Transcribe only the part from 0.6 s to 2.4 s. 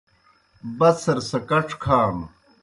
بَڅَھر سہ کڇ کھانوْ۔